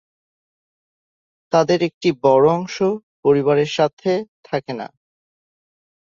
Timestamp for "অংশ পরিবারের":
2.51-3.69